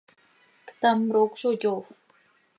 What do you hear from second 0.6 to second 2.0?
Ctam roocö zo yoofp.